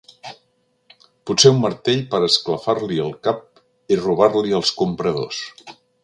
Potser 1.29 1.49
un 1.55 1.59
martell 1.65 2.01
per 2.15 2.21
esclafar-li 2.29 2.97
el 3.03 3.13
cap 3.27 3.43
i 3.95 3.99
robar-li 4.05 4.57
els 4.61 4.73
compradors. 4.81 5.43